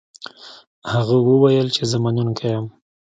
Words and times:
هغه 0.91 1.15
وویل 1.29 1.67
چې 1.75 1.83
زه 1.91 1.97
منونکی 2.03 2.49
یم. 2.53 2.65